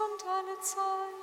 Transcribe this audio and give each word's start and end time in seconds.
und 0.00 0.26
alle 0.26 0.58
Zeit. 0.60 1.13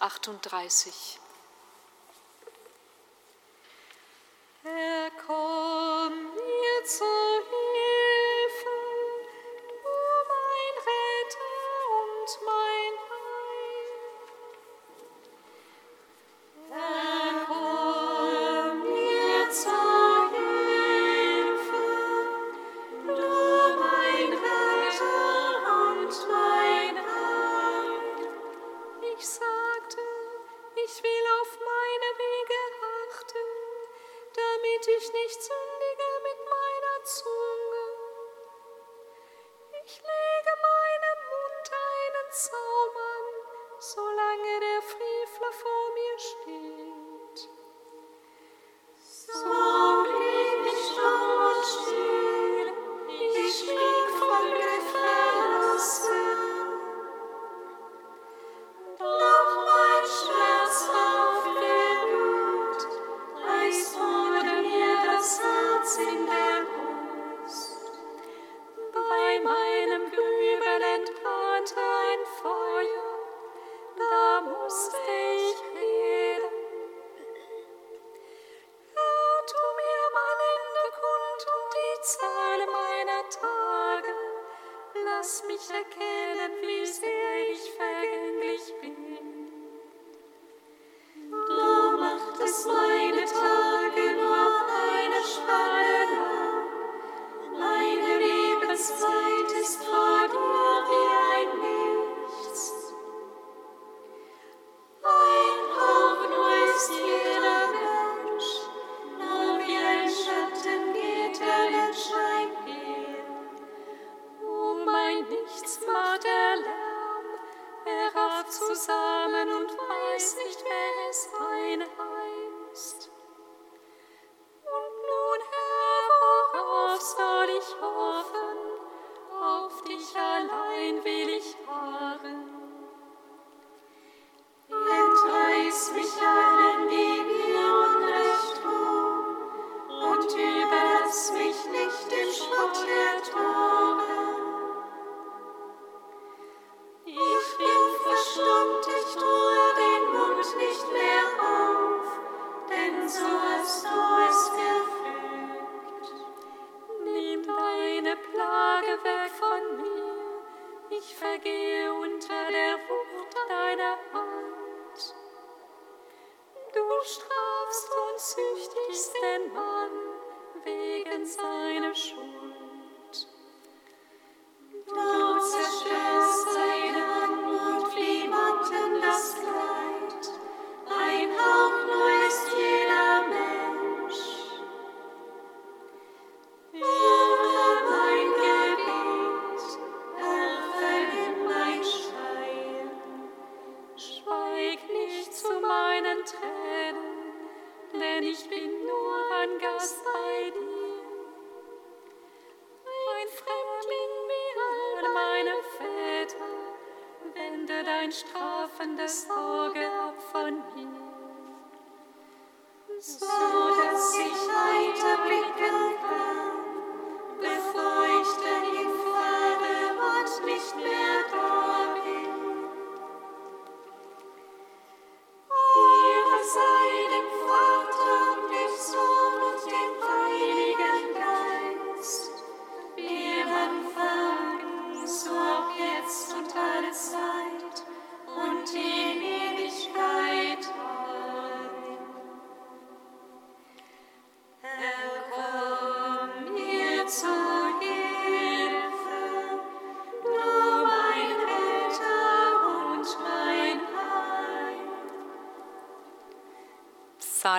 Psalm 0.00 0.38
38. 0.38 1.21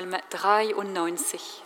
Psalm 0.04 0.20
93 0.84 1.63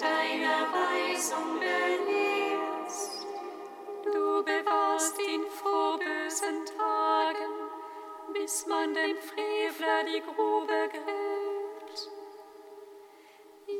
deiner 0.00 0.66
Weisung 0.72 1.60
belehrst. 1.60 3.26
Du 4.04 4.42
bewahrst 4.42 5.20
ihn 5.20 5.44
vor 5.50 5.98
bösen 5.98 6.64
Tagen, 6.64 7.52
bis 8.32 8.66
man 8.66 8.94
dem 8.94 9.16
Frevler 9.18 10.04
die 10.04 10.22
Grube 10.22 10.88
gräbt. 10.90 12.10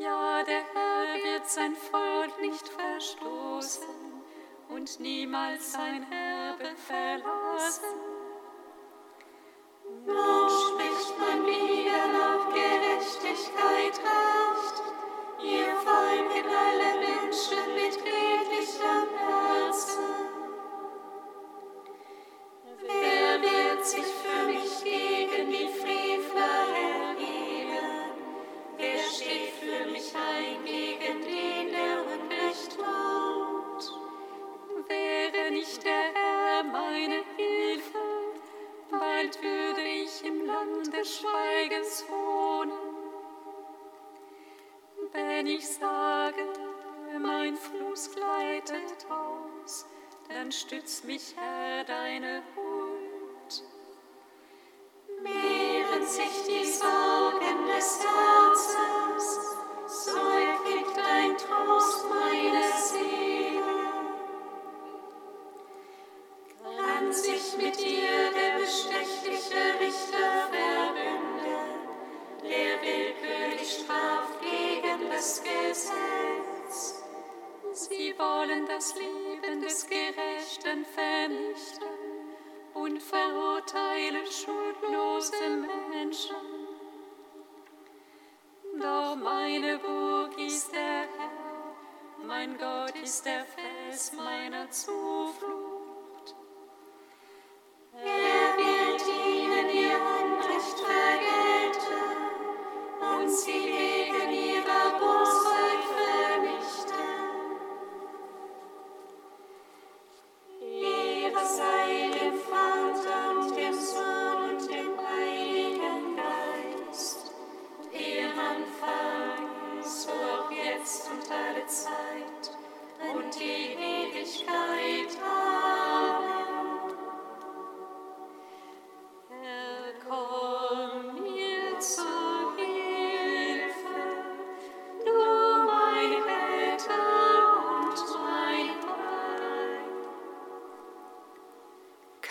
Ja, 0.01 0.43
der 0.43 0.63
Herr 0.75 1.15
wird 1.25 1.49
sein 1.49 1.75
Volk 1.75 2.41
nicht 2.41 2.69
verstoßen 2.69 3.89
und 4.69 5.01
niemals 5.01 5.73
sein 5.73 6.07
Erbe 6.13 6.77
verlassen. 6.77 8.10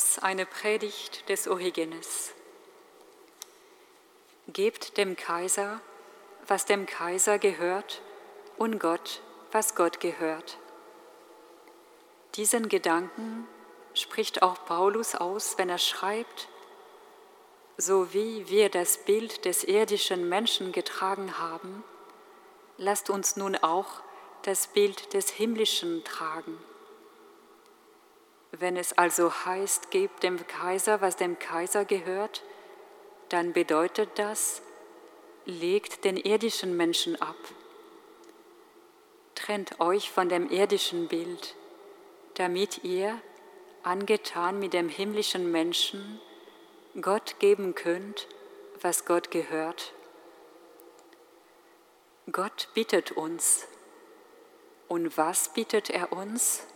Aus 0.00 0.18
einer 0.18 0.46
Predigt 0.46 1.28
des 1.28 1.46
Origenes. 1.46 2.32
Gebt 4.48 4.96
dem 4.96 5.14
Kaiser, 5.14 5.82
was 6.46 6.64
dem 6.64 6.86
Kaiser 6.86 7.38
gehört, 7.38 8.00
und 8.56 8.78
Gott, 8.78 9.20
was 9.52 9.74
Gott 9.74 10.00
gehört. 10.00 10.56
Diesen 12.36 12.70
Gedanken 12.70 13.46
spricht 13.92 14.42
auch 14.42 14.64
Paulus 14.64 15.14
aus, 15.14 15.58
wenn 15.58 15.68
er 15.68 15.76
schreibt, 15.76 16.48
so 17.76 18.14
wie 18.14 18.48
wir 18.48 18.70
das 18.70 18.96
Bild 19.04 19.44
des 19.44 19.64
irdischen 19.64 20.30
Menschen 20.30 20.72
getragen 20.72 21.36
haben, 21.36 21.84
lasst 22.78 23.10
uns 23.10 23.36
nun 23.36 23.54
auch 23.54 24.00
das 24.44 24.66
Bild 24.68 25.12
des 25.12 25.28
himmlischen 25.28 26.02
tragen. 26.04 26.58
Wenn 28.60 28.76
es 28.76 28.92
also 28.92 29.32
heißt, 29.46 29.90
gebt 29.90 30.22
dem 30.22 30.46
Kaiser, 30.46 31.00
was 31.00 31.16
dem 31.16 31.38
Kaiser 31.38 31.86
gehört, 31.86 32.42
dann 33.30 33.54
bedeutet 33.54 34.10
das, 34.16 34.60
legt 35.46 36.04
den 36.04 36.18
irdischen 36.18 36.76
Menschen 36.76 37.20
ab. 37.22 37.38
Trennt 39.34 39.80
euch 39.80 40.10
von 40.10 40.28
dem 40.28 40.50
irdischen 40.50 41.08
Bild, 41.08 41.56
damit 42.34 42.84
ihr, 42.84 43.18
angetan 43.82 44.58
mit 44.58 44.74
dem 44.74 44.90
himmlischen 44.90 45.50
Menschen, 45.50 46.20
Gott 47.00 47.36
geben 47.38 47.74
könnt, 47.74 48.28
was 48.82 49.06
Gott 49.06 49.30
gehört. 49.30 49.94
Gott 52.30 52.68
bittet 52.74 53.12
uns. 53.12 53.66
Und 54.86 55.16
was 55.16 55.54
bittet 55.54 55.88
er 55.88 56.12
uns? 56.12 56.66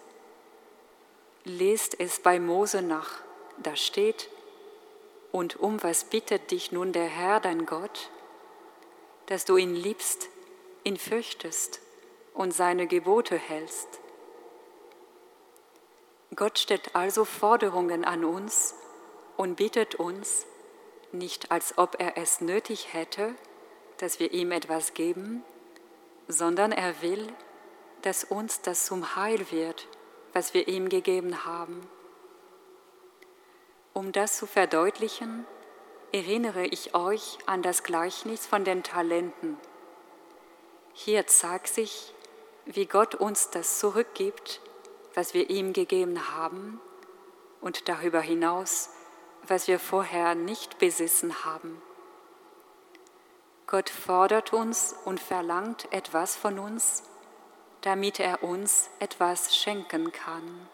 Lest 1.44 2.00
es 2.00 2.20
bei 2.20 2.40
Mose 2.40 2.80
nach, 2.80 3.20
da 3.58 3.76
steht, 3.76 4.30
und 5.30 5.56
um 5.56 5.82
was 5.82 6.04
bittet 6.04 6.50
dich 6.50 6.72
nun 6.72 6.92
der 6.92 7.06
Herr, 7.06 7.38
dein 7.38 7.66
Gott? 7.66 8.10
Dass 9.26 9.44
du 9.44 9.58
ihn 9.58 9.74
liebst, 9.74 10.28
ihn 10.84 10.96
fürchtest 10.96 11.80
und 12.32 12.52
seine 12.52 12.86
Gebote 12.86 13.36
hältst. 13.36 13.88
Gott 16.34 16.58
stellt 16.58 16.96
also 16.96 17.26
Forderungen 17.26 18.06
an 18.06 18.24
uns 18.24 18.74
und 19.36 19.56
bittet 19.56 19.96
uns, 19.96 20.46
nicht 21.12 21.50
als 21.50 21.76
ob 21.76 22.00
er 22.00 22.16
es 22.16 22.40
nötig 22.40 22.94
hätte, 22.94 23.34
dass 23.98 24.18
wir 24.18 24.32
ihm 24.32 24.50
etwas 24.50 24.94
geben, 24.94 25.44
sondern 26.26 26.72
er 26.72 27.02
will, 27.02 27.28
dass 28.02 28.24
uns 28.24 28.62
das 28.62 28.86
zum 28.86 29.14
Heil 29.14 29.50
wird, 29.50 29.86
was 30.34 30.52
wir 30.52 30.68
ihm 30.68 30.90
gegeben 30.90 31.46
haben. 31.46 31.88
Um 33.94 34.12
das 34.12 34.36
zu 34.36 34.46
verdeutlichen, 34.46 35.46
erinnere 36.12 36.66
ich 36.66 36.94
euch 36.94 37.38
an 37.46 37.62
das 37.62 37.84
Gleichnis 37.84 38.44
von 38.44 38.64
den 38.64 38.82
Talenten. 38.82 39.56
Hier 40.92 41.26
zeigt 41.26 41.68
sich, 41.68 42.12
wie 42.66 42.86
Gott 42.86 43.14
uns 43.14 43.50
das 43.50 43.78
zurückgibt, 43.78 44.60
was 45.14 45.34
wir 45.34 45.48
ihm 45.48 45.72
gegeben 45.72 46.34
haben 46.34 46.80
und 47.60 47.88
darüber 47.88 48.20
hinaus, 48.20 48.90
was 49.46 49.68
wir 49.68 49.78
vorher 49.78 50.34
nicht 50.34 50.78
besessen 50.78 51.44
haben. 51.44 51.80
Gott 53.66 53.88
fordert 53.88 54.52
uns 54.52 54.94
und 55.04 55.20
verlangt 55.20 55.92
etwas 55.92 56.36
von 56.36 56.58
uns, 56.58 57.04
damit 57.84 58.18
er 58.20 58.42
uns 58.42 58.90
etwas 58.98 59.56
schenken 59.56 60.12
kann 60.12 60.68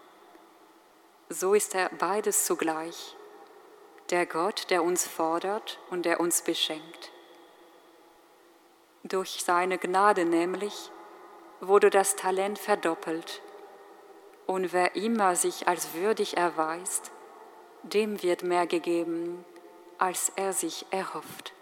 so 1.32 1.54
ist 1.54 1.76
er 1.76 1.90
beides 1.90 2.44
zugleich, 2.44 3.14
der 4.10 4.26
Gott, 4.26 4.68
der 4.68 4.82
uns 4.82 5.06
fordert 5.06 5.78
und 5.88 6.04
der 6.04 6.18
uns 6.18 6.42
beschenkt. 6.42 7.12
Durch 9.04 9.44
seine 9.44 9.78
Gnade 9.78 10.24
nämlich 10.24 10.90
wurde 11.60 11.88
das 11.88 12.16
Talent 12.16 12.58
verdoppelt, 12.58 13.42
und 14.46 14.72
wer 14.72 14.96
immer 14.96 15.36
sich 15.36 15.68
als 15.68 15.94
würdig 15.94 16.36
erweist, 16.36 17.12
dem 17.84 18.20
wird 18.24 18.42
mehr 18.42 18.66
gegeben, 18.66 19.44
als 19.98 20.32
er 20.34 20.52
sich 20.52 20.84
erhofft. 20.90 21.52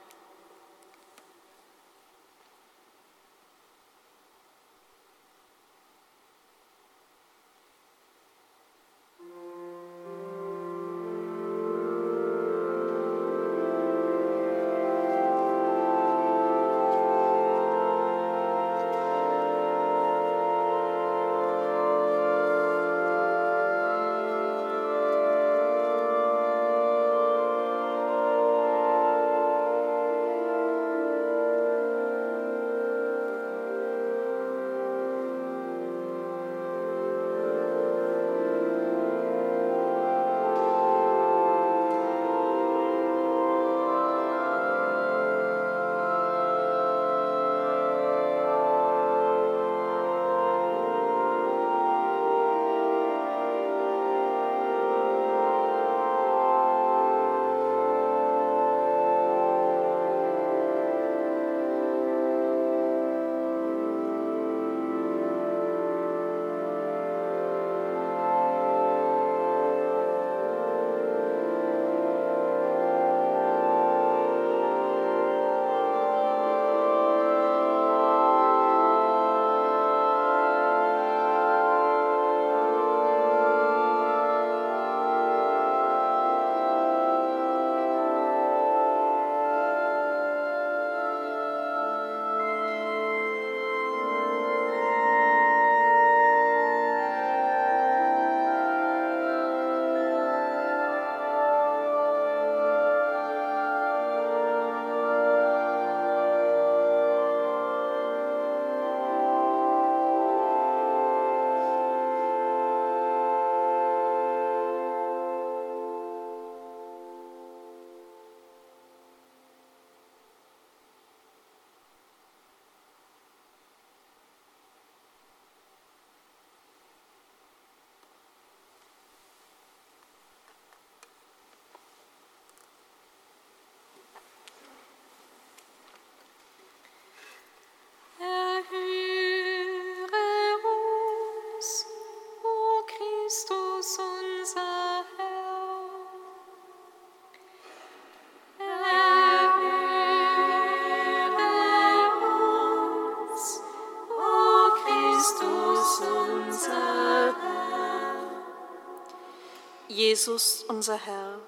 Jesus, 160.08 160.64
unser 160.66 160.96
Herr, 160.96 161.38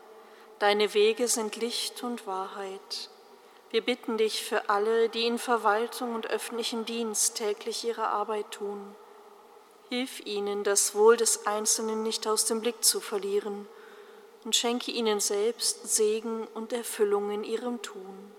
deine 0.58 0.92
Wege 0.92 1.28
sind 1.28 1.56
Licht 1.56 2.02
und 2.02 2.26
Wahrheit. 2.26 3.08
Wir 3.70 3.80
bitten 3.80 4.18
dich 4.18 4.44
für 4.44 4.68
alle, 4.68 5.08
die 5.08 5.24
in 5.24 5.38
Verwaltung 5.38 6.14
und 6.14 6.26
öffentlichen 6.26 6.84
Dienst 6.84 7.38
täglich 7.38 7.84
ihre 7.84 8.08
Arbeit 8.08 8.50
tun. 8.50 8.94
Hilf 9.88 10.20
ihnen, 10.26 10.62
das 10.62 10.94
Wohl 10.94 11.16
des 11.16 11.46
Einzelnen 11.46 12.02
nicht 12.02 12.26
aus 12.26 12.44
dem 12.44 12.60
Blick 12.60 12.84
zu 12.84 13.00
verlieren 13.00 13.66
und 14.44 14.54
schenke 14.54 14.90
ihnen 14.90 15.20
selbst 15.20 15.96
Segen 15.96 16.46
und 16.52 16.74
Erfüllung 16.74 17.30
in 17.30 17.44
ihrem 17.44 17.80
Tun. 17.80 18.30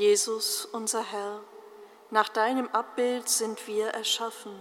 Jesus, 0.00 0.64
unser 0.64 1.02
Herr, 1.02 1.42
nach 2.08 2.30
deinem 2.30 2.68
Abbild 2.68 3.28
sind 3.28 3.66
wir 3.66 3.88
erschaffen. 3.88 4.58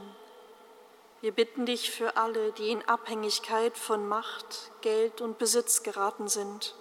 Wir 1.21 1.31
bitten 1.31 1.65
dich 1.65 1.91
für 1.91 2.17
alle, 2.17 2.51
die 2.51 2.67
in 2.71 2.85
Abhängigkeit 2.89 3.77
von 3.77 4.05
Macht, 4.05 4.69
Geld 4.81 5.21
und 5.21 5.37
Besitz 5.37 5.81
geraten 5.81 6.27
sind. 6.27 6.75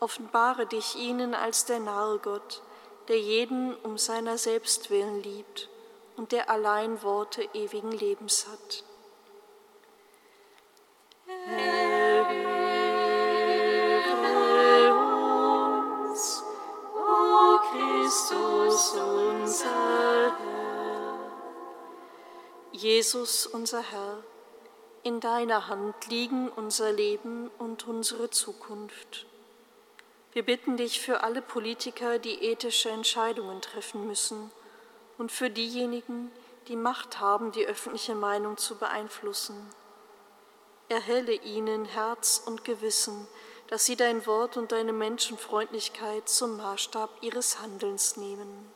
Offenbare 0.00 0.66
dich 0.66 0.96
ihnen 0.96 1.36
als 1.36 1.64
der 1.64 1.78
nahe 1.78 2.18
Gott, 2.18 2.62
der 3.06 3.20
jeden 3.20 3.76
um 3.76 3.96
seiner 3.96 4.38
selbst 4.38 4.90
willen 4.90 5.22
liebt 5.22 5.68
und 6.16 6.32
der 6.32 6.50
allein 6.50 7.00
Worte 7.04 7.48
ewigen 7.54 7.92
Lebens 7.92 8.48
hat. 8.50 8.82
Christus, 18.12 18.92
unser 18.92 20.36
Herr. 20.36 21.18
Jesus, 22.70 23.46
unser 23.46 23.80
Herr, 23.80 24.22
in 25.02 25.18
deiner 25.18 25.68
Hand 25.68 25.94
liegen 26.08 26.50
unser 26.50 26.92
Leben 26.92 27.50
und 27.58 27.88
unsere 27.88 28.28
Zukunft. 28.28 29.24
Wir 30.34 30.44
bitten 30.44 30.76
dich 30.76 31.00
für 31.00 31.22
alle 31.22 31.40
Politiker, 31.40 32.18
die 32.18 32.44
ethische 32.44 32.90
Entscheidungen 32.90 33.62
treffen 33.62 34.06
müssen 34.06 34.50
und 35.16 35.32
für 35.32 35.48
diejenigen, 35.48 36.30
die 36.68 36.76
Macht 36.76 37.18
haben, 37.18 37.50
die 37.50 37.64
öffentliche 37.66 38.14
Meinung 38.14 38.58
zu 38.58 38.76
beeinflussen. 38.76 39.56
Erhelle 40.90 41.32
ihnen 41.32 41.86
Herz 41.86 42.42
und 42.44 42.62
Gewissen, 42.62 43.26
dass 43.72 43.86
sie 43.86 43.96
dein 43.96 44.26
Wort 44.26 44.58
und 44.58 44.70
deine 44.70 44.92
Menschenfreundlichkeit 44.92 46.28
zum 46.28 46.58
Maßstab 46.58 47.08
ihres 47.22 47.58
Handelns 47.62 48.18
nehmen. 48.18 48.70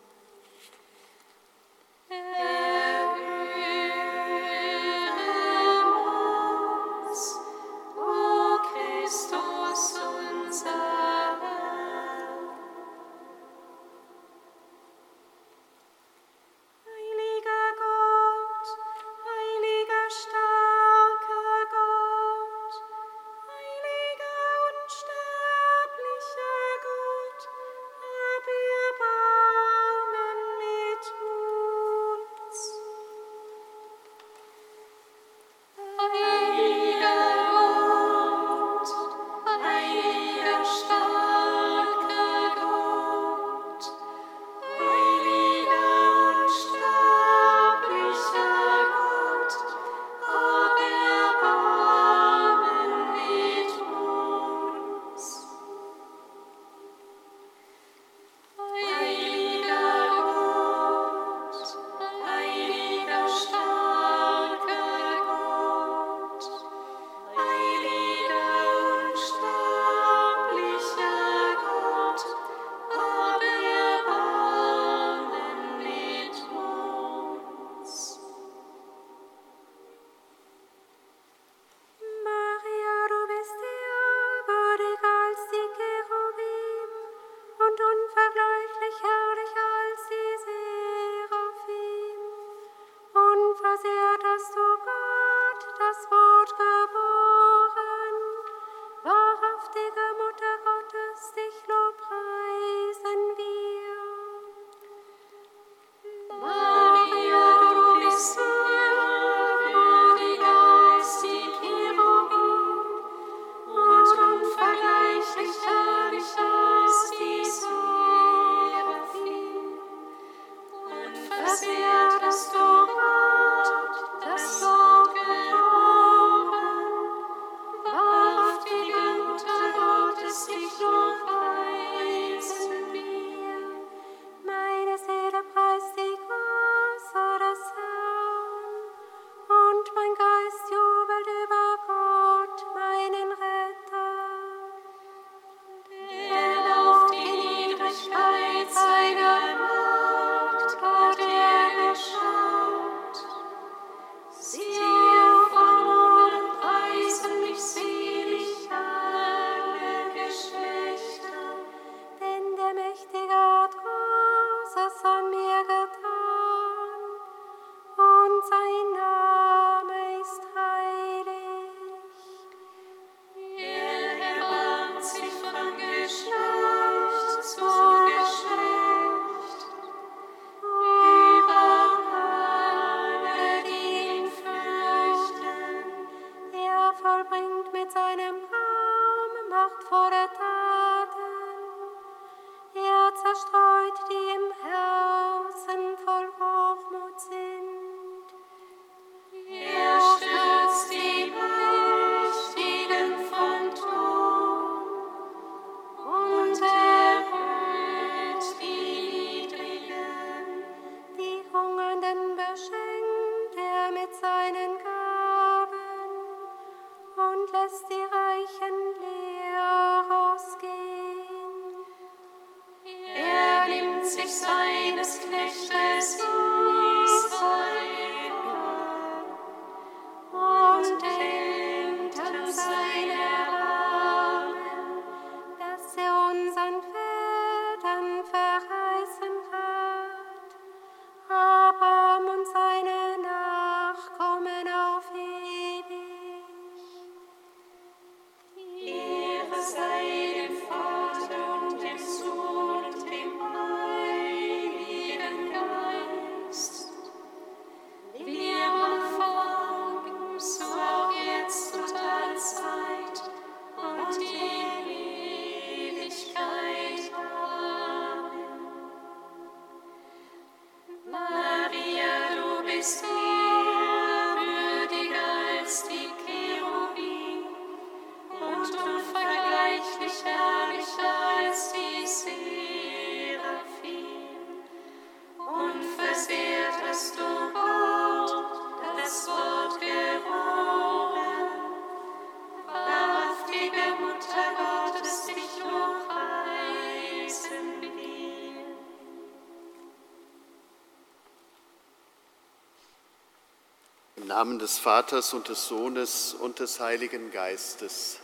Namen 304.37 304.59
des 304.59 304.79
Vaters 304.79 305.33
und 305.33 305.49
des 305.49 305.67
Sohnes 305.67 306.35
und 306.35 306.59
des 306.59 306.79
Heiligen 306.79 307.31
Geistes. 307.31 308.19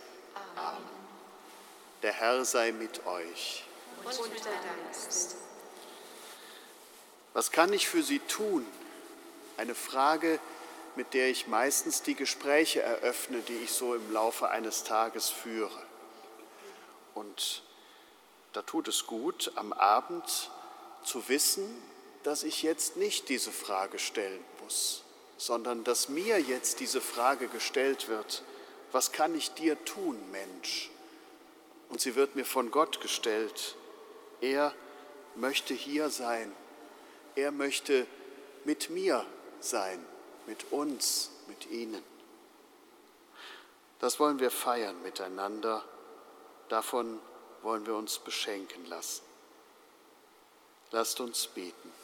Amen. 0.57 0.85
Der 2.03 2.13
Herr 2.13 2.45
sei 2.45 2.71
mit 2.71 3.07
euch. 3.07 3.65
Und 4.05 4.31
mit 4.31 4.45
deinem 4.45 4.93
Geist. 4.93 5.37
Was 7.33 7.51
kann 7.51 7.73
ich 7.73 7.89
für 7.89 8.03
Sie 8.03 8.19
tun? 8.19 8.67
Eine 9.57 9.75
Frage, 9.75 10.39
mit 10.97 11.15
der 11.15 11.31
ich 11.31 11.47
meistens 11.47 12.03
die 12.03 12.15
Gespräche 12.15 12.83
eröffne, 12.83 13.41
die 13.41 13.57
ich 13.65 13.73
so 13.73 13.95
im 13.95 14.13
Laufe 14.13 14.51
eines 14.51 14.85
Tages 14.85 15.31
führe. 15.31 15.83
Und 17.15 17.63
da 18.53 18.61
tut 18.61 18.87
es 18.87 19.07
gut, 19.07 19.51
am 19.55 19.73
Abend 19.73 20.51
zu 21.05 21.27
wissen, 21.31 21.65
dass 22.23 22.43
ich 22.43 22.63
jetzt 22.63 22.99
nicht 22.99 23.31
diese 23.31 23.51
Frage 23.51 23.99
stellen 23.99 24.45
muss 24.63 25.05
sondern 25.43 25.83
dass 25.83 26.09
mir 26.09 26.41
jetzt 26.41 26.79
diese 26.79 27.01
Frage 27.01 27.49
gestellt 27.49 28.07
wird, 28.07 28.45
was 28.93 29.11
kann 29.11 29.35
ich 29.35 29.53
dir 29.55 29.85
tun, 29.85 30.17
Mensch? 30.31 30.89
Und 31.89 32.01
sie 32.01 32.15
wird 32.15 32.37
mir 32.37 32.45
von 32.45 32.71
Gott 32.71 33.01
gestellt. 33.01 33.75
Er 34.41 34.73
möchte 35.35 35.75
hier 35.75 36.11
sein. 36.11 36.53
Er 37.35 37.51
möchte 37.51 38.07
mit 38.63 38.91
mir 38.91 39.27
sein, 39.59 39.99
mit 40.47 40.71
uns, 40.71 41.31
mit 41.49 41.69
Ihnen. 41.71 42.05
Das 43.99 44.21
wollen 44.21 44.39
wir 44.39 44.53
feiern 44.53 45.03
miteinander. 45.03 45.85
Davon 46.69 47.19
wollen 47.63 47.85
wir 47.85 47.97
uns 47.97 48.21
beschenken 48.21 48.87
lassen. 48.87 49.25
Lasst 50.93 51.19
uns 51.19 51.49
beten. 51.49 52.02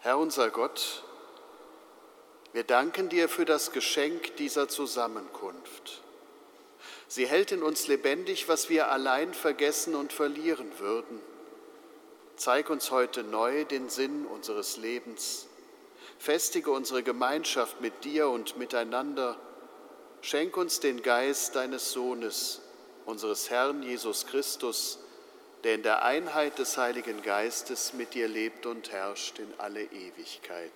Herr 0.00 0.16
unser 0.18 0.50
Gott, 0.50 1.02
wir 2.52 2.62
danken 2.62 3.08
dir 3.08 3.28
für 3.28 3.44
das 3.44 3.72
Geschenk 3.72 4.36
dieser 4.36 4.68
Zusammenkunft. 4.68 6.02
Sie 7.08 7.26
hält 7.26 7.50
in 7.50 7.64
uns 7.64 7.88
lebendig, 7.88 8.48
was 8.48 8.68
wir 8.68 8.92
allein 8.92 9.34
vergessen 9.34 9.96
und 9.96 10.12
verlieren 10.12 10.70
würden. 10.78 11.20
Zeig 12.36 12.70
uns 12.70 12.92
heute 12.92 13.24
neu 13.24 13.64
den 13.64 13.88
Sinn 13.88 14.24
unseres 14.26 14.76
Lebens. 14.76 15.48
Festige 16.20 16.70
unsere 16.70 17.02
Gemeinschaft 17.02 17.80
mit 17.80 18.04
dir 18.04 18.28
und 18.28 18.56
miteinander. 18.56 19.36
Schenk 20.20 20.56
uns 20.56 20.78
den 20.78 21.02
Geist 21.02 21.56
deines 21.56 21.90
Sohnes, 21.90 22.60
unseres 23.04 23.50
Herrn 23.50 23.82
Jesus 23.82 24.26
Christus, 24.26 25.00
der 25.64 25.74
in 25.74 25.82
der 25.82 26.04
Einheit 26.04 26.58
des 26.58 26.76
Heiligen 26.76 27.22
Geistes 27.22 27.92
mit 27.92 28.14
dir 28.14 28.28
lebt 28.28 28.66
und 28.66 28.92
herrscht 28.92 29.38
in 29.38 29.52
alle 29.58 29.82
Ewigkeit. 29.82 30.70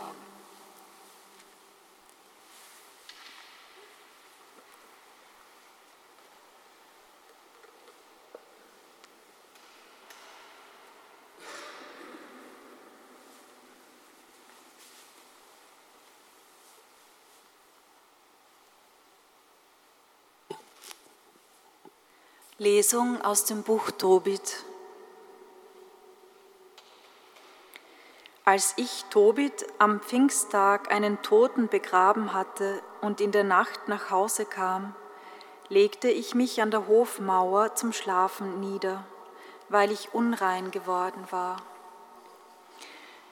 Amen. 0.00 0.33
Lesung 22.64 23.20
aus 23.20 23.44
dem 23.44 23.62
Buch 23.62 23.90
Tobit. 23.90 24.64
Als 28.46 28.72
ich 28.78 29.04
Tobit 29.10 29.66
am 29.78 30.00
Pfingsttag 30.00 30.90
einen 30.90 31.20
Toten 31.20 31.68
begraben 31.68 32.32
hatte 32.32 32.80
und 33.02 33.20
in 33.20 33.32
der 33.32 33.44
Nacht 33.44 33.88
nach 33.88 34.08
Hause 34.08 34.46
kam, 34.46 34.94
legte 35.68 36.08
ich 36.08 36.34
mich 36.34 36.62
an 36.62 36.70
der 36.70 36.88
Hofmauer 36.88 37.74
zum 37.74 37.92
Schlafen 37.92 38.60
nieder, 38.60 39.04
weil 39.68 39.92
ich 39.92 40.14
unrein 40.14 40.70
geworden 40.70 41.22
war. 41.28 41.58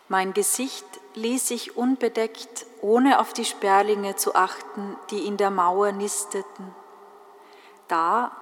Mein 0.08 0.34
Gesicht 0.34 0.84
ließ 1.14 1.52
ich 1.52 1.74
unbedeckt, 1.74 2.66
ohne 2.82 3.18
auf 3.18 3.32
die 3.32 3.46
Sperlinge 3.46 4.14
zu 4.14 4.34
achten, 4.34 4.98
die 5.10 5.26
in 5.26 5.38
der 5.38 5.50
Mauer 5.50 5.92
nisteten. 5.92 6.74
Da 7.88 8.36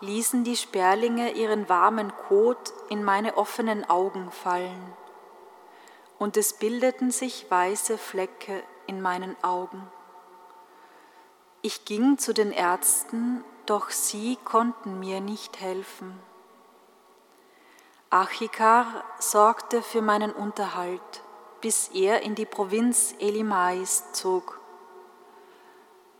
ließen 0.00 0.44
die 0.44 0.56
Sperlinge 0.56 1.32
ihren 1.32 1.68
warmen 1.68 2.12
Kot 2.28 2.72
in 2.88 3.04
meine 3.04 3.36
offenen 3.36 3.88
Augen 3.88 4.30
fallen, 4.30 4.92
und 6.18 6.36
es 6.36 6.54
bildeten 6.54 7.10
sich 7.10 7.50
weiße 7.50 7.98
Flecke 7.98 8.62
in 8.86 9.00
meinen 9.00 9.36
Augen. 9.42 9.86
Ich 11.62 11.84
ging 11.84 12.18
zu 12.18 12.34
den 12.34 12.50
Ärzten, 12.50 13.44
doch 13.66 13.90
sie 13.90 14.36
konnten 14.44 14.98
mir 14.98 15.20
nicht 15.20 15.60
helfen. 15.60 16.18
Achikar 18.10 19.04
sorgte 19.20 19.80
für 19.80 20.02
meinen 20.02 20.32
Unterhalt, 20.32 21.22
bis 21.60 21.88
er 21.88 22.22
in 22.22 22.34
die 22.34 22.44
Provinz 22.44 23.14
Elimais 23.20 24.12
zog. 24.12 24.60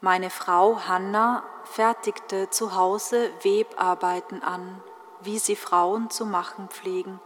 Meine 0.04 0.30
Frau 0.30 0.88
Hanna 0.88 1.44
fertigte 1.62 2.50
zu 2.50 2.74
Hause 2.74 3.30
Webarbeiten 3.42 4.42
an, 4.42 4.82
wie 5.20 5.38
sie 5.38 5.54
Frauen 5.54 6.10
zu 6.10 6.26
machen 6.26 6.68
pflegen, 6.70 7.20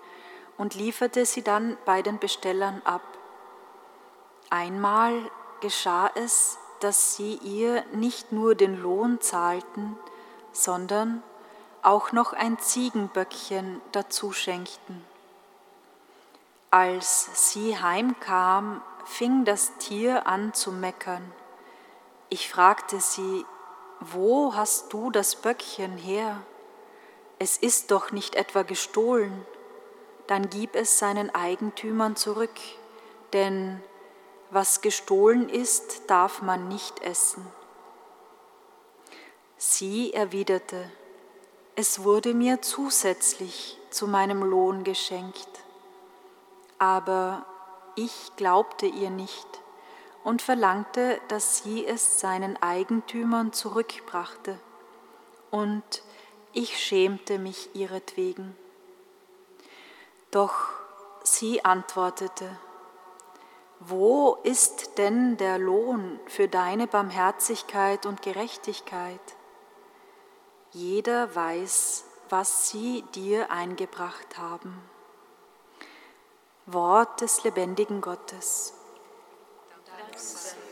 und 0.58 0.74
lieferte 0.74 1.24
sie 1.24 1.40
dann 1.40 1.78
bei 1.86 2.02
den 2.02 2.18
Bestellern 2.18 2.82
ab. 2.84 3.00
Einmal 4.50 5.14
geschah 5.62 6.10
es, 6.16 6.58
dass 6.80 7.16
sie 7.16 7.36
ihr 7.36 7.82
nicht 7.94 8.32
nur 8.32 8.54
den 8.54 8.78
Lohn 8.82 9.22
zahlten, 9.22 9.96
sondern 10.52 11.22
auch 11.80 12.12
noch 12.12 12.34
ein 12.34 12.58
Ziegenböckchen 12.58 13.80
dazu 13.92 14.32
schenkten. 14.32 15.02
Als 16.70 17.50
sie 17.50 17.80
heimkam, 17.80 18.82
fing 19.06 19.46
das 19.46 19.74
Tier 19.78 20.26
an 20.26 20.52
zu 20.52 20.72
meckern. 20.72 21.32
Ich 22.28 22.50
fragte 22.50 23.00
sie, 23.00 23.46
wo 24.00 24.54
hast 24.54 24.92
du 24.92 25.10
das 25.10 25.36
Böckchen 25.36 25.96
her? 25.96 26.42
Es 27.38 27.56
ist 27.56 27.90
doch 27.90 28.10
nicht 28.10 28.34
etwa 28.34 28.62
gestohlen. 28.62 29.46
dann 30.26 30.50
gib 30.50 30.74
es 30.74 30.98
seinen 30.98 31.32
Eigentümern 31.32 32.16
zurück, 32.16 32.58
denn 33.32 33.80
was 34.50 34.80
gestohlen 34.80 35.48
ist, 35.48 36.10
darf 36.10 36.42
man 36.42 36.66
nicht 36.66 37.00
essen. 37.00 37.46
Sie 39.56 40.12
erwiderte, 40.12 40.90
es 41.76 42.02
wurde 42.02 42.34
mir 42.34 42.60
zusätzlich 42.60 43.78
zu 43.90 44.08
meinem 44.08 44.42
Lohn 44.42 44.82
geschenkt. 44.82 45.48
Aber 46.78 47.46
ich 47.94 48.32
glaubte 48.36 48.86
ihr 48.86 49.10
nicht 49.10 49.46
und 50.26 50.42
verlangte, 50.42 51.20
dass 51.28 51.58
sie 51.58 51.86
es 51.86 52.18
seinen 52.18 52.60
Eigentümern 52.60 53.52
zurückbrachte. 53.52 54.58
Und 55.52 56.02
ich 56.52 56.76
schämte 56.78 57.38
mich 57.38 57.76
ihretwegen. 57.76 58.56
Doch 60.32 60.52
sie 61.22 61.64
antwortete, 61.64 62.58
wo 63.78 64.38
ist 64.42 64.98
denn 64.98 65.36
der 65.36 65.58
Lohn 65.58 66.18
für 66.26 66.48
deine 66.48 66.88
Barmherzigkeit 66.88 68.04
und 68.04 68.20
Gerechtigkeit? 68.20 69.20
Jeder 70.72 71.36
weiß, 71.36 72.04
was 72.30 72.68
sie 72.68 73.04
dir 73.14 73.52
eingebracht 73.52 74.38
haben. 74.38 74.76
Wort 76.66 77.20
des 77.20 77.44
lebendigen 77.44 78.00
Gottes. 78.00 78.75
Dank 80.16 80.65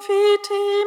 Vitae 0.00 0.77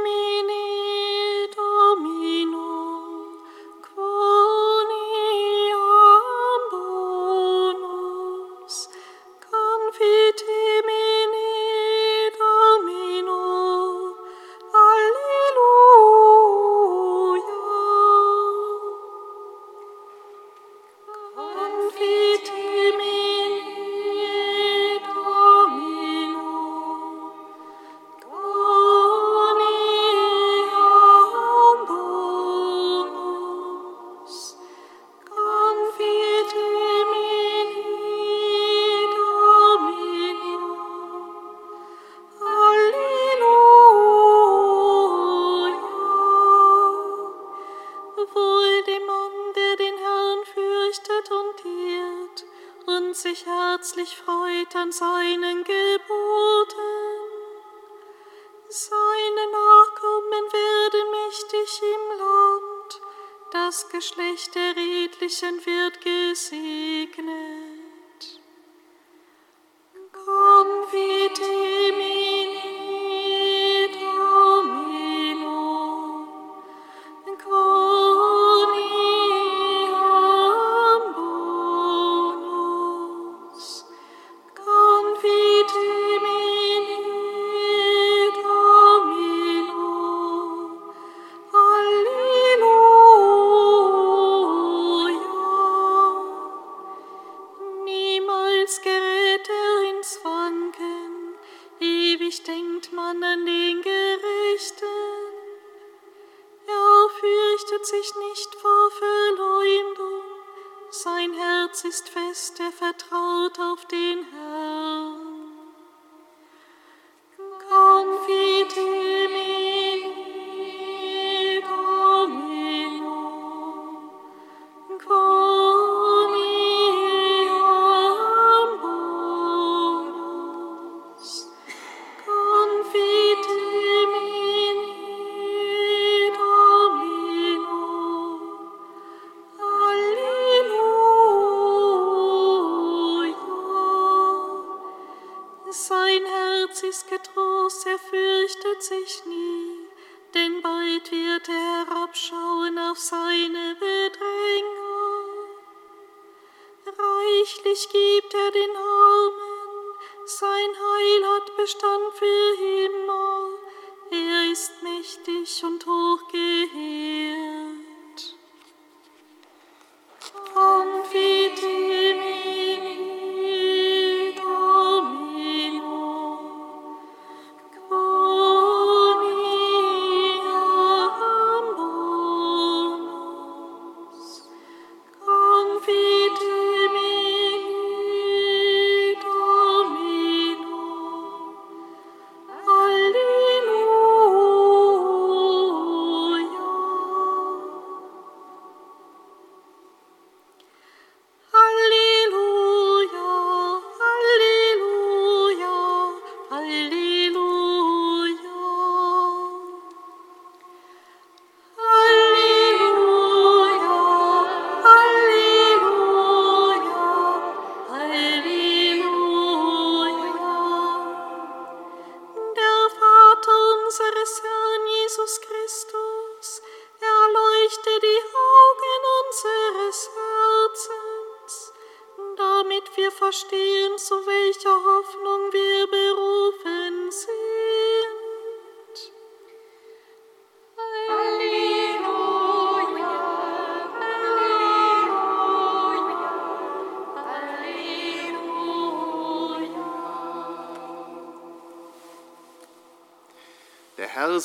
sich 53.32 53.45
herzlich 53.45 54.17
freut 54.17 54.75
an 54.75 54.91
seinen 54.91 55.63
Geboten. 55.63 56.82
Seine 58.67 59.45
Nachkommen 59.51 60.45
werden 60.51 61.11
mächtig 61.11 61.82
im 61.82 62.19
Land, 62.19 63.01
das 63.53 63.88
Geschlecht 63.89 64.55
der 64.55 64.75
Redlichen 64.75 65.65
wird 65.65 66.01
gesegnet. 66.01 67.51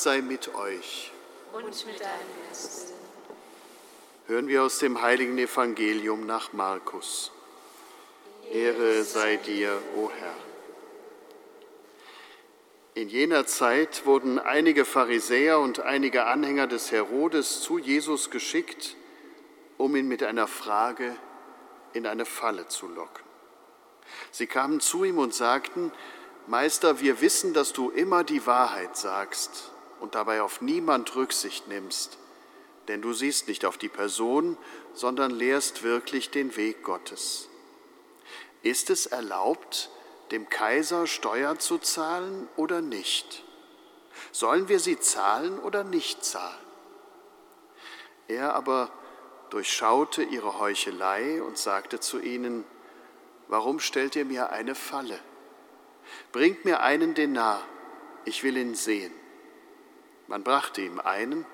Sei 0.03 0.21
mit 0.21 0.55
euch. 0.55 1.13
Und 1.53 1.65
mit 1.87 2.01
deinem 2.01 2.11
Geist. 2.49 2.93
Hören 4.27 4.49
wir 4.49 4.65
aus 4.65 4.79
dem 4.79 5.01
heiligen 5.03 5.39
Evangelium 5.39 6.27
nach 6.27 6.53
Markus. 6.53 7.33
Ehre 8.53 9.05
sei 9.05 9.37
dir, 9.37 9.81
o 9.97 10.11
Herr. 10.11 10.35
In 12.95 13.09
jener 13.09 13.47
Zeit 13.47 14.07
wurden 14.07 14.39
einige 14.39 14.85
Pharisäer 14.85 15.61
und 15.61 15.81
einige 15.81 16.25
Anhänger 16.25 16.67
des 16.67 16.91
Herodes 16.93 17.61
zu 17.61 17.79
Jesus 17.79 18.31
geschickt, 18.31 18.97
um 19.77 19.95
ihn 19.97 20.09
mit 20.09 20.23
einer 20.23 20.49
Frage 20.49 21.15
in 21.93 22.07
eine 22.07 22.25
Falle 22.25 22.69
zu 22.69 22.89
locken. 22.89 23.25
Sie 24.31 24.47
kamen 24.47 24.81
zu 24.81 25.05
ihm 25.05 25.19
und 25.19 25.35
sagten, 25.35 25.93
Meister, 26.47 27.01
wir 27.01 27.21
wissen, 27.21 27.55
dass 27.55 27.73
du 27.73 27.91
immer 27.91 28.25
die 28.25 28.47
Wahrheit 28.47 28.97
sagst 28.97 29.73
und 30.01 30.15
dabei 30.15 30.43
auf 30.43 30.61
niemand 30.61 31.15
Rücksicht 31.17 31.69
nimmst, 31.69 32.19
denn 32.89 33.03
du 33.03 33.13
siehst 33.13 33.49
nicht 33.49 33.65
auf 33.65 33.79
die 33.79 33.89
Person, 33.89 34.57
sondern 34.95 35.31
lehrst 35.31 35.83
wirklich 35.83 36.31
den 36.31 36.57
Weg 36.57 36.83
Gottes. 36.83 37.49
Ist 38.63 38.91
es 38.91 39.07
erlaubt, 39.07 39.91
dem 40.31 40.49
Kaiser 40.49 41.07
Steuer 41.07 41.59
zu 41.59 41.79
zahlen 41.79 42.49
oder 42.57 42.81
nicht? 42.81 43.45
Sollen 44.33 44.69
wir 44.69 44.81
sie 44.81 44.99
zahlen 44.99 45.59
oder 45.59 45.85
nicht 45.85 46.25
zahlen? 46.25 46.67
Er 48.29 48.55
aber 48.55 48.91
durchschaute 49.51 50.23
ihre 50.23 50.59
Heuchelei 50.59 51.43
und 51.43 51.59
sagte 51.59 52.01
zu 52.01 52.19
ihnen, 52.19 52.65
Warum 53.49 53.79
stellt 53.79 54.17
ihr 54.17 54.25
mir 54.25 54.51
eine 54.51 54.75
Falle? 54.75 55.21
Bringt 56.33 56.65
mir 56.65 56.81
einen 56.81 57.15
Denar, 57.15 57.63
ich 58.25 58.43
will 58.43 58.57
ihn 58.57 58.75
sehen. 58.75 59.13
Man 60.27 60.43
brachte 60.43 60.83
ihm 60.83 61.01
einen, 61.01 61.47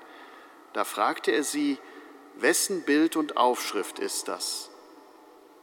da 0.73 0.83
fragte 0.83 1.31
er 1.31 1.43
sie, 1.43 1.77
wessen 2.35 2.83
Bild 2.83 3.15
und 3.15 3.37
Aufschrift 3.37 3.99
ist 3.99 4.27
das? 4.27 4.71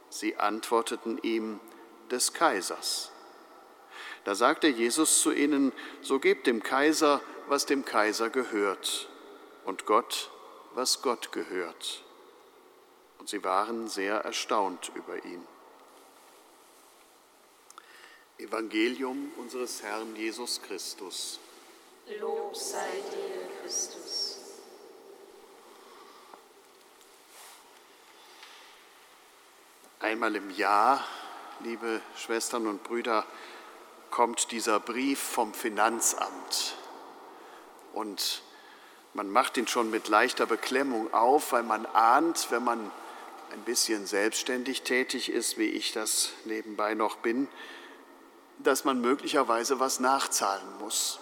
Sie 0.09 0.37
antworteten 0.37 1.17
ihm, 1.21 1.59
des 2.09 2.33
Kaisers. 2.33 3.11
Da 4.23 4.35
sagte 4.35 4.67
Jesus 4.67 5.21
zu 5.21 5.31
ihnen, 5.31 5.71
so 6.01 6.19
gebt 6.19 6.45
dem 6.45 6.61
Kaiser, 6.61 7.21
was 7.47 7.65
dem 7.65 7.85
Kaiser 7.85 8.29
gehört, 8.29 9.09
und 9.65 9.85
Gott, 9.85 10.29
was 10.73 11.01
Gott 11.01 11.31
gehört. 11.31 12.03
Und 13.17 13.29
sie 13.29 13.43
waren 13.43 13.87
sehr 13.87 14.17
erstaunt 14.17 14.91
über 14.95 15.23
ihn. 15.25 15.45
Evangelium 18.37 19.31
unseres 19.37 19.83
Herrn 19.83 20.15
Jesus 20.15 20.61
Christus. 20.61 21.39
Lob 22.19 22.55
sei 22.55 23.01
dir, 23.11 23.61
Christus. 23.61 24.39
Einmal 29.99 30.35
im 30.35 30.49
Jahr, 30.49 31.05
liebe 31.61 32.01
Schwestern 32.17 32.67
und 32.67 32.83
Brüder, 32.83 33.25
kommt 34.09 34.51
dieser 34.51 34.79
Brief 34.79 35.19
vom 35.19 35.53
Finanzamt. 35.53 36.75
Und 37.93 38.41
man 39.13 39.29
macht 39.29 39.57
ihn 39.57 39.67
schon 39.67 39.89
mit 39.89 40.09
leichter 40.09 40.45
Beklemmung 40.45 41.13
auf, 41.13 41.53
weil 41.53 41.63
man 41.63 41.85
ahnt, 41.85 42.51
wenn 42.51 42.63
man 42.63 42.91
ein 43.53 43.61
bisschen 43.61 44.05
selbstständig 44.05 44.81
tätig 44.81 45.29
ist, 45.29 45.57
wie 45.57 45.69
ich 45.69 45.93
das 45.93 46.31
nebenbei 46.45 46.93
noch 46.93 47.17
bin, 47.17 47.47
dass 48.59 48.83
man 48.83 48.99
möglicherweise 48.99 49.79
was 49.79 49.99
nachzahlen 49.99 50.77
muss. 50.79 51.20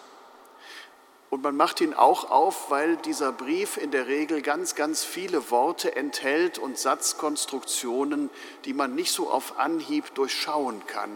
Und 1.29 1.43
man 1.43 1.55
macht 1.55 1.79
ihn 1.79 1.93
auch 1.93 2.31
auf, 2.31 2.71
weil 2.71 2.97
dieser 2.97 3.31
Brief 3.31 3.77
in 3.77 3.91
der 3.91 4.07
Regel 4.07 4.41
ganz, 4.41 4.73
ganz 4.73 5.03
viele 5.03 5.51
Worte 5.51 5.95
enthält 5.95 6.57
und 6.57 6.77
Satzkonstruktionen, 6.77 8.31
die 8.65 8.73
man 8.73 8.95
nicht 8.95 9.11
so 9.11 9.29
auf 9.29 9.59
Anhieb 9.59 10.15
durchschauen 10.15 10.81
kann 10.87 11.11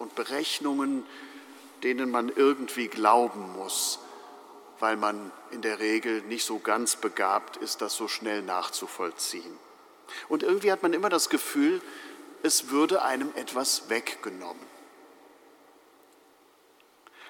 und 0.00 0.16
Berechnungen, 0.16 1.04
denen 1.84 2.10
man 2.10 2.32
irgendwie 2.34 2.88
glauben 2.88 3.52
muss, 3.56 4.00
weil 4.80 4.96
man 4.96 5.30
in 5.52 5.62
der 5.62 5.78
Regel 5.78 6.22
nicht 6.22 6.44
so 6.44 6.58
ganz 6.58 6.96
begabt 6.96 7.56
ist, 7.56 7.82
das 7.82 7.94
so 7.94 8.08
schnell 8.08 8.42
nachzuvollziehen. 8.42 9.58
Und 10.28 10.42
irgendwie 10.42 10.72
hat 10.72 10.82
man 10.82 10.92
immer 10.92 11.08
das 11.08 11.28
Gefühl, 11.28 11.80
es 12.42 12.70
würde 12.70 13.02
einem 13.02 13.30
etwas 13.36 13.88
weggenommen. 13.88 14.75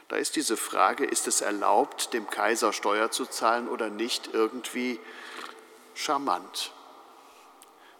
Da 0.09 0.17
ist 0.17 0.37
diese 0.37 0.57
Frage, 0.57 1.05
ist 1.05 1.27
es 1.27 1.41
erlaubt, 1.41 2.13
dem 2.13 2.31
Kaiser 2.31 2.73
Steuer 2.73 3.11
zu 3.11 3.27
zahlen 3.27 3.69
oder 3.69 3.91
nicht, 3.91 4.31
irgendwie 4.33 5.01
charmant. 5.95 6.73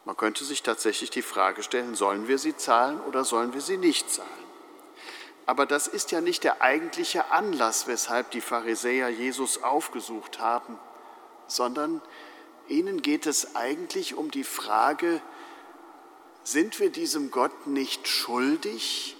Man 0.05 0.17
könnte 0.17 0.45
sich 0.45 0.63
tatsächlich 0.63 1.11
die 1.11 1.23
Frage 1.23 1.65
stellen, 1.65 1.97
sollen 1.97 2.29
wir 2.29 2.39
sie 2.39 2.57
zahlen 2.57 3.01
oder 3.01 3.25
sollen 3.25 3.55
wir 3.55 3.61
sie 3.61 3.77
nicht 3.77 4.09
zahlen? 4.09 4.31
Aber 5.47 5.67
das 5.67 5.89
ist 5.89 6.13
ja 6.13 6.21
nicht 6.21 6.45
der 6.45 6.63
eigentliche 6.63 7.33
Anlass, 7.33 7.89
weshalb 7.89 8.31
die 8.31 8.41
Pharisäer 8.41 9.09
Jesus 9.09 9.63
aufgesucht 9.63 10.39
haben, 10.39 10.79
sondern 11.49 12.01
ihnen 12.69 13.03
geht 13.03 13.27
es 13.27 13.57
eigentlich 13.57 14.15
um 14.15 14.31
die 14.31 14.45
Frage, 14.45 15.21
sind 16.45 16.79
wir 16.79 16.91
diesem 16.91 17.33
Gott 17.33 17.67
nicht 17.67 18.07
schuldig, 18.07 19.17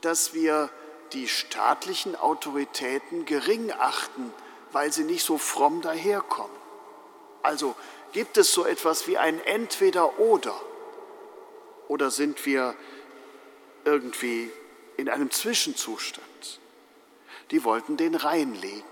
dass 0.00 0.32
wir 0.32 0.70
die 1.12 1.28
staatlichen 1.28 2.16
Autoritäten 2.16 3.24
gering 3.24 3.72
achten, 3.72 4.32
weil 4.72 4.92
sie 4.92 5.04
nicht 5.04 5.24
so 5.24 5.38
fromm 5.38 5.82
daherkommen. 5.82 6.56
Also 7.42 7.74
gibt 8.12 8.36
es 8.36 8.52
so 8.52 8.64
etwas 8.64 9.06
wie 9.06 9.18
ein 9.18 9.40
Entweder-Oder 9.40 10.54
oder 11.88 12.10
sind 12.10 12.44
wir 12.46 12.74
irgendwie 13.84 14.50
in 14.96 15.08
einem 15.08 15.30
Zwischenzustand? 15.30 16.60
Die 17.52 17.62
wollten 17.62 17.96
den 17.96 18.16
reinlegen. 18.16 18.82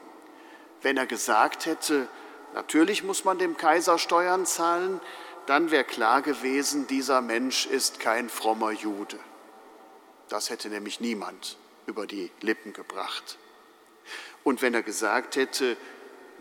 Wenn 0.83 0.97
er 0.97 1.07
gesagt 1.07 1.67
hätte, 1.67 2.07
natürlich 2.55 3.03
muss 3.03 3.25
man 3.25 3.39
dem 3.39 3.57
Kaiser 3.57 3.99
Steuern 3.99 4.47
zahlen, 4.47 5.01
dann 5.47 5.71
wäre 5.71 5.85
klar 5.85 6.23
gewesen, 6.23 6.87
dieser 6.87 7.21
Mensch 7.21 7.67
ist 7.67 7.99
kein 7.99 8.29
frommer 8.29 8.71
Jude. 8.71 9.19
Das 10.29 10.51
hätte 10.51 10.69
nämlich 10.69 11.01
niemand 11.01 11.57
über 11.87 12.07
die 12.07 12.31
Lippen 12.41 12.73
gebracht. 12.73 13.39
Und 14.43 14.63
wenn 14.63 14.75
er 14.75 14.83
gesagt 14.83 15.37
hätte, 15.37 15.77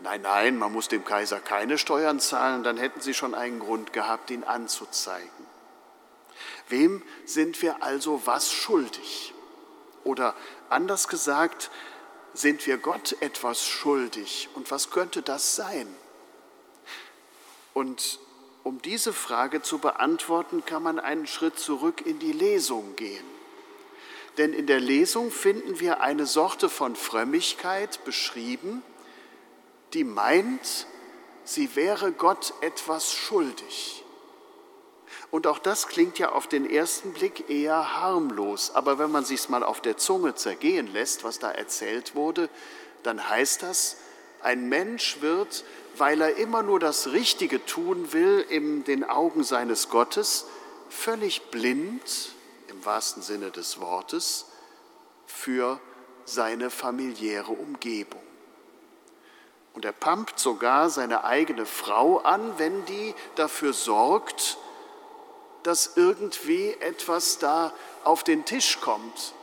nein, 0.04 0.22
nein, 0.22 0.58
man 0.58 0.74
muss 0.74 0.88
dem 0.88 1.06
Kaiser 1.06 1.40
keine 1.40 1.78
Steuern 1.78 2.20
zahlen, 2.20 2.64
dann 2.64 2.78
hätten 2.78 3.02
sie 3.02 3.14
schon 3.14 3.34
einen 3.34 3.60
Grund 3.60 3.94
gehabt, 3.94 4.30
ihn 4.32 4.44
anzuzeigen. 4.44 5.30
Wem 6.70 7.02
sind 7.26 7.62
wir 7.62 7.84
also 7.84 8.26
was 8.26 8.52
schuldig? 8.52 9.34
Oder 10.04 10.36
anders 10.70 11.08
gesagt, 11.08 11.72
sind 12.34 12.66
wir 12.68 12.78
Gott 12.78 13.16
etwas 13.22 13.66
schuldig? 13.66 14.50
Und 14.56 14.72
was 14.72 14.90
könnte 14.90 15.22
das 15.22 15.56
sein? 15.56 15.88
Und 17.74 18.20
um 18.64 18.82
diese 18.82 19.14
Frage 19.14 19.62
zu 19.62 19.78
beantworten, 19.78 20.66
kann 20.66 20.84
man 20.84 21.00
einen 21.00 21.28
Schritt 21.28 21.60
zurück 21.60 22.06
in 22.06 22.20
die 22.20 22.32
Lesung 22.32 22.96
gehen. 22.96 23.26
Denn 24.38 24.54
in 24.54 24.66
der 24.66 24.80
Lesung 24.80 25.30
finden 25.32 25.80
wir 25.80 26.02
eine 26.02 26.26
Sorte 26.26 26.70
von 26.70 26.96
Frömmigkeit 26.96 28.04
beschrieben, 28.04 28.82
die 29.94 30.04
meint, 30.04 30.88
sie 31.44 31.76
wäre 31.76 32.12
Gott 32.12 32.54
etwas 32.62 33.14
schuldig. 33.14 34.04
Und 35.30 35.46
auch 35.46 35.60
das 35.60 35.88
klingt 35.88 36.20
ja 36.20 36.32
auf 36.32 36.48
den 36.48 36.70
ersten 36.70 37.14
Blick 37.14 37.50
eher 37.50 37.96
harmlos, 38.00 38.72
aber 38.74 38.98
wenn 38.98 39.12
man 39.12 39.26
sich 39.26 39.50
mal 39.50 39.64
auf 39.64 39.82
der 39.82 39.98
Zunge 39.98 40.36
zergehen 40.36 40.92
lässt, 40.92 41.24
was 41.24 41.40
da 41.40 41.52
erzählt 41.52 42.16
wurde, 42.16 42.50
dann 43.04 43.30
heißt 43.30 43.64
das, 43.64 43.98
ein 44.42 44.68
Mensch 44.68 45.22
wird, 45.22 45.64
weil 45.98 46.22
er 46.22 46.38
immer 46.38 46.64
nur 46.64 46.80
das 46.80 47.12
Richtige 47.12 47.66
tun 47.66 48.14
will 48.14 48.46
in 48.50 48.84
den 48.84 49.04
Augen 49.04 49.44
seines 49.44 49.90
Gottes, 49.90 50.46
völlig 50.90 51.50
blind 51.50 52.33
im 52.74 52.86
wahrsten 52.86 53.22
Sinne 53.22 53.52
des 53.52 53.80
Wortes 53.80 54.46
für 55.26 55.80
seine 56.26 56.70
familiäre 56.70 57.52
Umgebung. 57.52 58.22
Und 59.74 59.86
er 59.86 59.92
pumpt 59.92 60.40
sogar 60.40 60.90
seine 60.90 61.24
eigene 61.24 61.66
Frau 61.66 62.20
an, 62.20 62.58
wenn 62.58 62.86
die 62.86 63.16
dafür 63.36 63.74
sorgt, 63.74 64.58
dass 65.64 65.96
irgendwie 65.96 66.72
etwas 66.74 67.40
da 67.40 67.74
auf 68.04 68.24
den 68.24 68.46
Tisch 68.46 68.80
kommt 68.82 69.34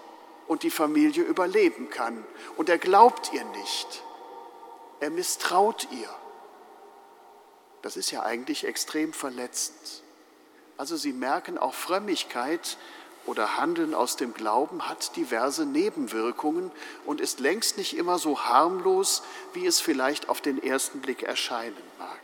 und 0.47 0.63
die 0.63 0.71
Familie 0.71 1.25
überleben 1.25 1.91
kann. 1.91 2.25
Und 2.57 2.69
er 2.69 2.79
glaubt 2.79 3.33
ihr 3.33 3.45
nicht. 3.45 4.03
Er 5.01 5.11
misstraut 5.11 5.89
ihr. 5.91 6.09
Das 7.83 7.97
ist 7.97 8.11
ja 8.11 8.23
eigentlich 8.23 8.65
extrem 8.65 9.13
verletzend. 9.13 10.03
Also 10.77 10.97
Sie 10.97 11.13
merken, 11.13 11.59
auch 11.59 11.75
Frömmigkeit 11.75 12.79
oder 13.31 13.57
Handeln 13.57 13.95
aus 13.95 14.17
dem 14.17 14.35
Glauben 14.35 14.89
hat 14.89 15.15
diverse 15.15 15.65
Nebenwirkungen 15.65 16.73
und 17.07 17.21
ist 17.21 17.39
längst 17.39 17.79
nicht 17.79 17.97
immer 17.97 18.19
so 18.19 18.41
harmlos, 18.41 19.23
wie 19.53 19.67
es 19.67 19.81
vielleicht 19.81 20.29
auf 20.29 20.41
den 20.41 20.61
ersten 20.61 21.01
Blick 21.01 21.23
erscheinen 21.23 21.77
mag. 21.97 22.19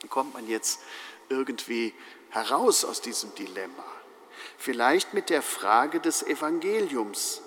Wie 0.00 0.08
kommt 0.08 0.32
man 0.32 0.48
jetzt 0.48 0.80
irgendwie 1.28 1.92
heraus 2.30 2.86
aus 2.86 3.02
diesem 3.02 3.34
Dilemma? 3.34 3.84
Vielleicht 4.56 5.12
mit 5.12 5.28
der 5.28 5.42
Frage 5.42 6.00
des 6.00 6.22
Evangeliums. 6.22 7.42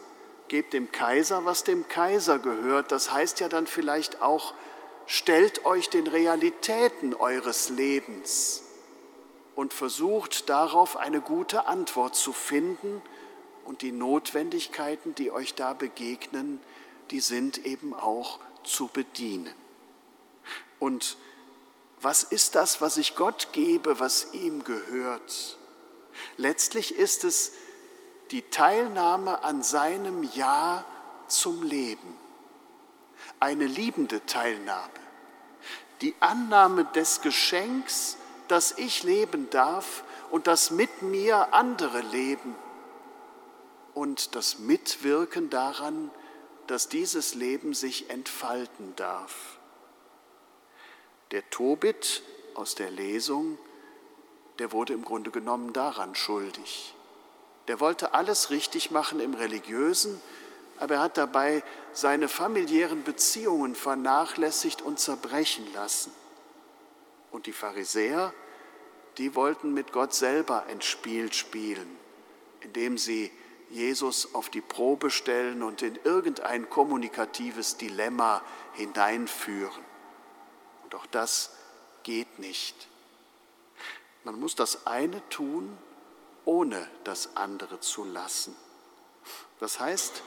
Gebt 0.49 0.73
dem 0.73 0.91
Kaiser, 0.91 1.45
was 1.45 1.63
dem 1.63 1.87
Kaiser 1.87 2.37
gehört. 2.37 2.91
Das 2.91 3.11
heißt 3.11 3.39
ja 3.39 3.49
dann 3.49 3.65
vielleicht 3.65 4.21
auch, 4.21 4.53
stellt 5.07 5.65
euch 5.65 5.89
den 5.89 6.05
Realitäten 6.05 7.15
eures 7.15 7.69
Lebens 7.69 8.68
und 9.59 9.73
versucht 9.73 10.47
darauf 10.47 10.95
eine 10.95 11.19
gute 11.19 11.67
Antwort 11.67 12.15
zu 12.15 12.31
finden. 12.31 13.01
Und 13.65 13.81
die 13.81 13.91
Notwendigkeiten, 13.91 15.15
die 15.15 15.31
euch 15.31 15.53
da 15.53 15.73
begegnen, 15.73 16.61
die 17.11 17.19
sind 17.19 17.65
eben 17.65 17.93
auch 17.93 18.39
zu 18.63 18.87
bedienen. 18.87 19.53
Und 20.79 21.17
was 21.99 22.23
ist 22.23 22.55
das, 22.55 22.79
was 22.79 22.95
ich 22.95 23.17
Gott 23.17 23.49
gebe, 23.51 23.99
was 23.99 24.33
ihm 24.33 24.63
gehört? 24.63 25.57
Letztlich 26.37 26.95
ist 26.95 27.25
es 27.25 27.51
die 28.31 28.43
Teilnahme 28.43 29.43
an 29.43 29.61
seinem 29.61 30.23
Ja 30.35 30.85
zum 31.27 31.63
Leben, 31.63 32.17
eine 33.41 33.65
liebende 33.65 34.25
Teilnahme, 34.25 34.89
die 35.99 36.15
Annahme 36.21 36.85
des 36.85 37.19
Geschenks, 37.19 38.15
dass 38.51 38.77
ich 38.77 39.03
leben 39.03 39.49
darf 39.49 40.03
und 40.31 40.47
dass 40.47 40.71
mit 40.71 41.01
mir 41.01 41.53
andere 41.53 42.01
leben 42.01 42.55
und 43.93 44.35
das 44.35 44.59
Mitwirken 44.59 45.49
daran, 45.49 46.11
dass 46.67 46.89
dieses 46.89 47.35
Leben 47.35 47.73
sich 47.73 48.09
entfalten 48.09 48.95
darf. 48.95 49.57
Der 51.31 51.47
Tobit 51.49 52.23
aus 52.55 52.75
der 52.75 52.91
Lesung, 52.91 53.57
der 54.57 54.71
wurde 54.71 54.93
im 54.93 55.03
Grunde 55.03 55.31
genommen 55.31 55.73
daran 55.73 56.15
schuldig. 56.15 56.93
Der 57.67 57.79
wollte 57.79 58.13
alles 58.13 58.49
richtig 58.49 58.89
machen 58.89 59.19
im 59.19 59.35
religiösen, 59.35 60.19
aber 60.77 60.95
er 60.95 61.01
hat 61.01 61.17
dabei 61.17 61.63
seine 61.93 62.27
familiären 62.27 63.03
Beziehungen 63.03 63.75
vernachlässigt 63.75 64.81
und 64.81 64.99
zerbrechen 64.99 65.71
lassen. 65.73 66.11
Und 67.31 67.45
die 67.45 67.53
Pharisäer, 67.53 68.33
die 69.17 69.35
wollten 69.35 69.73
mit 69.73 69.91
Gott 69.91 70.13
selber 70.13 70.63
ein 70.63 70.81
Spiel 70.81 71.31
spielen, 71.33 71.97
indem 72.61 72.97
sie 72.97 73.31
Jesus 73.69 74.33
auf 74.33 74.49
die 74.49 74.61
Probe 74.61 75.11
stellen 75.11 75.61
und 75.61 75.81
in 75.81 75.99
irgendein 76.03 76.69
kommunikatives 76.69 77.77
Dilemma 77.77 78.41
hineinführen. 78.73 79.83
Und 80.83 80.95
auch 80.95 81.05
das 81.07 81.51
geht 82.03 82.39
nicht. 82.39 82.87
Man 84.23 84.39
muss 84.39 84.55
das 84.55 84.87
eine 84.87 85.27
tun, 85.29 85.77
ohne 86.45 86.87
das 87.03 87.35
andere 87.35 87.79
zu 87.79 88.05
lassen. 88.05 88.55
Das 89.59 89.79
heißt, 89.79 90.23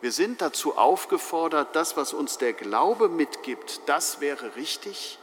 wir 0.00 0.12
sind 0.12 0.40
dazu 0.40 0.76
aufgefordert, 0.76 1.74
das, 1.76 1.96
was 1.96 2.12
uns 2.12 2.38
der 2.38 2.52
Glaube 2.52 3.08
mitgibt, 3.08 3.80
das 3.86 4.20
wäre 4.20 4.56
richtig, 4.56 5.18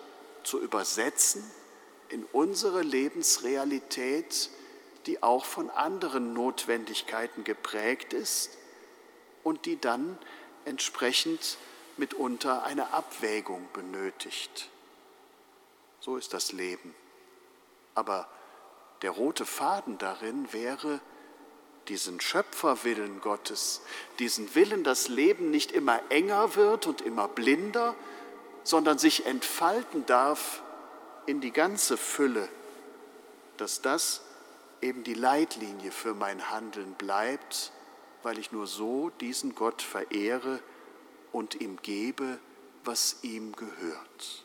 zu 0.46 0.62
übersetzen 0.62 1.44
in 2.10 2.24
unsere 2.32 2.82
Lebensrealität, 2.82 4.50
die 5.06 5.22
auch 5.22 5.46
von 5.46 5.70
anderen 5.70 6.34
Notwendigkeiten 6.34 7.44
geprägt 7.44 8.14
ist 8.14 8.58
und 9.44 9.66
die 9.66 9.80
dann 9.80 10.18
entsprechend 10.66 11.58
mitunter 11.98 12.64
eine 12.64 12.94
Abwägung 12.94 13.68
benötigt. 13.74 14.70
So 16.00 16.18
ist 16.18 16.34
das 16.34 16.52
Leben. 16.52 16.94
Aber 17.94 18.28
der 19.02 19.12
rote 19.12 19.46
Faden 19.46 19.98
darin 19.98 20.52
wäre, 20.52 21.00
diesen 21.88 22.20
Schöpferwillen 22.20 23.22
Gottes, 23.22 23.82
diesen 24.20 24.56
Willen, 24.56 24.84
dass 24.84 25.08
Leben 25.08 25.52
nicht 25.52 25.72
immer 25.72 26.00
enger 26.10 26.56
wird 26.56 26.88
und 26.88 27.02
immer 27.02 27.28
blinder, 27.28 27.96
sondern 28.66 28.98
sich 28.98 29.26
entfalten 29.26 30.06
darf 30.08 30.62
in 31.28 31.40
die 31.40 31.52
ganze 31.52 31.98
Fülle, 31.98 32.50
dass 33.58 33.82
das 33.82 34.22
eben 34.82 35.04
die 35.04 35.14
Leitlinie 35.14 35.92
für 35.92 36.14
mein 36.14 36.50
Handeln 36.50 36.94
bleibt, 36.96 37.72
weil 38.24 38.38
ich 38.40 38.52
nur 38.52 38.68
so 38.68 39.12
diesen 39.22 39.56
Gott 39.56 39.82
verehre 39.82 40.60
und 41.32 41.62
ihm 41.62 41.78
gebe, 41.82 42.40
was 42.84 43.18
ihm 43.22 43.56
gehört. 43.56 44.45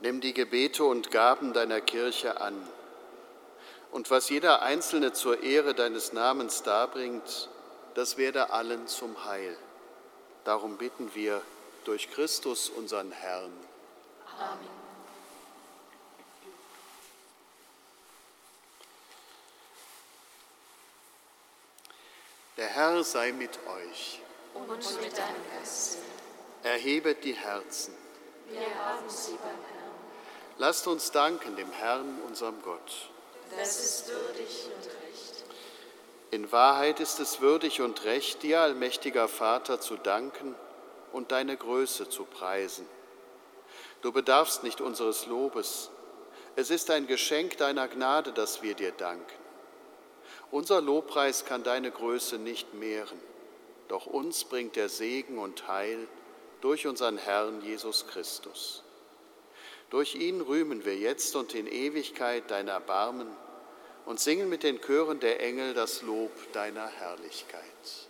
Nimm 0.00 0.20
die 0.20 0.34
Gebete 0.34 0.84
und 0.84 1.10
Gaben 1.10 1.52
deiner 1.52 1.80
Kirche 1.80 2.40
an. 2.40 2.56
Und 3.90 4.10
was 4.10 4.28
jeder 4.28 4.62
Einzelne 4.62 5.12
zur 5.12 5.42
Ehre 5.42 5.74
deines 5.74 6.12
Namens 6.12 6.62
darbringt, 6.62 7.48
das 7.94 8.16
werde 8.16 8.50
allen 8.50 8.86
zum 8.86 9.24
Heil. 9.24 9.56
Darum 10.44 10.78
bitten 10.78 11.14
wir 11.14 11.42
durch 11.84 12.10
Christus 12.10 12.68
unseren 12.68 13.10
Herrn. 13.10 13.52
Amen. 14.38 14.80
Der 22.56 22.68
Herr 22.68 23.02
sei 23.02 23.32
mit 23.32 23.58
euch. 23.66 24.20
Und 24.54 24.68
mit 24.68 25.16
deinem 25.16 25.50
Geist. 25.56 25.98
Erhebet 26.62 27.24
die 27.24 27.32
Herzen. 27.32 27.94
Wir 28.50 28.60
haben 28.84 29.08
sie 29.08 29.32
beim 29.32 29.56
Herrn. 29.72 29.79
Lasst 30.60 30.86
uns 30.86 31.10
danken 31.10 31.56
dem 31.56 31.72
Herrn, 31.72 32.18
unserem 32.28 32.60
Gott. 32.60 33.08
Das 33.56 33.82
ist 33.82 34.08
würdig 34.08 34.66
und 34.66 34.84
recht. 34.84 35.44
In 36.32 36.52
Wahrheit 36.52 37.00
ist 37.00 37.18
es 37.18 37.40
würdig 37.40 37.80
und 37.80 38.04
recht, 38.04 38.42
dir, 38.42 38.60
allmächtiger 38.60 39.26
Vater, 39.26 39.80
zu 39.80 39.96
danken 39.96 40.54
und 41.12 41.32
deine 41.32 41.56
Größe 41.56 42.10
zu 42.10 42.24
preisen. 42.24 42.86
Du 44.02 44.12
bedarfst 44.12 44.62
nicht 44.62 44.82
unseres 44.82 45.24
Lobes. 45.24 45.88
Es 46.56 46.68
ist 46.68 46.90
ein 46.90 47.06
Geschenk 47.06 47.56
deiner 47.56 47.88
Gnade, 47.88 48.34
dass 48.34 48.60
wir 48.60 48.74
dir 48.74 48.92
danken. 48.92 49.40
Unser 50.50 50.82
Lobpreis 50.82 51.46
kann 51.46 51.62
deine 51.62 51.90
Größe 51.90 52.36
nicht 52.36 52.74
mehren, 52.74 53.18
doch 53.88 54.04
uns 54.04 54.44
bringt 54.44 54.76
der 54.76 54.90
Segen 54.90 55.38
und 55.38 55.68
Heil 55.68 56.06
durch 56.60 56.86
unseren 56.86 57.16
Herrn 57.16 57.62
Jesus 57.62 58.06
Christus. 58.08 58.82
Durch 59.90 60.14
ihn 60.14 60.40
rühmen 60.40 60.84
wir 60.84 60.96
jetzt 60.96 61.34
und 61.34 61.54
in 61.54 61.66
Ewigkeit 61.66 62.44
dein 62.48 62.68
Erbarmen 62.68 63.28
und 64.06 64.20
singen 64.20 64.48
mit 64.48 64.62
den 64.62 64.80
Chören 64.80 65.20
der 65.20 65.40
Engel 65.40 65.74
das 65.74 66.02
Lob 66.02 66.30
deiner 66.52 66.86
Herrlichkeit. 66.86 68.09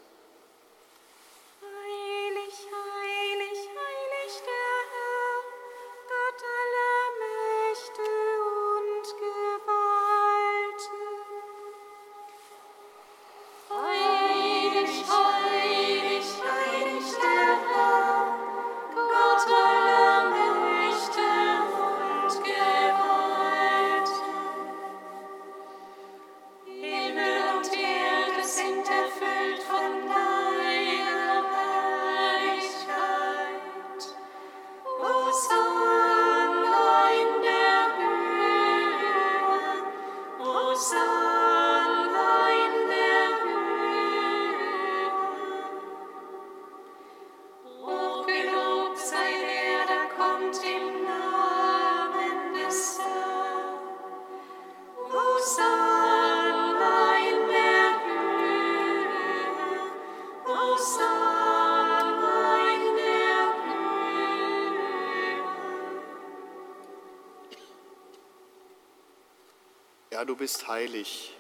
Bist 70.50 70.66
heilig, 70.66 71.32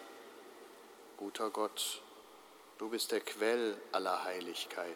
guter 1.16 1.50
Gott. 1.50 2.00
Du 2.78 2.90
bist 2.90 3.10
der 3.10 3.20
Quell 3.20 3.76
aller 3.90 4.22
Heiligkeit. 4.22 4.86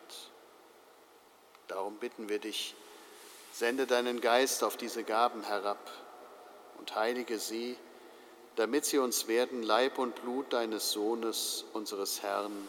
Darum 1.66 1.96
bitten 1.96 2.28
wir 2.28 2.38
dich, 2.38 2.76
sende 3.52 3.88
deinen 3.88 4.20
Geist 4.20 4.62
auf 4.62 4.76
diese 4.76 5.02
Gaben 5.02 5.42
herab 5.42 5.90
und 6.78 6.94
heilige 6.94 7.40
sie, 7.40 7.76
damit 8.54 8.84
sie 8.84 8.98
uns 8.98 9.26
werden 9.26 9.64
Leib 9.64 9.98
und 9.98 10.14
Blut 10.22 10.52
deines 10.52 10.92
Sohnes, 10.92 11.64
unseres 11.72 12.22
Herrn 12.22 12.68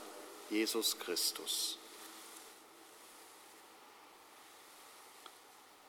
Jesus 0.50 0.98
Christus. 0.98 1.78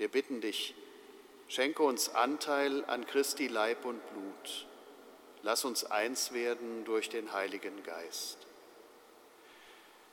Wir 0.00 0.08
bitten 0.08 0.40
dich, 0.40 0.74
schenke 1.46 1.82
uns 1.82 2.08
Anteil 2.14 2.86
an 2.86 3.04
Christi 3.04 3.48
Leib 3.48 3.84
und 3.84 4.00
Blut. 4.14 4.66
Lass 5.42 5.66
uns 5.66 5.84
eins 5.84 6.32
werden 6.32 6.86
durch 6.86 7.10
den 7.10 7.34
Heiligen 7.34 7.82
Geist. 7.82 8.38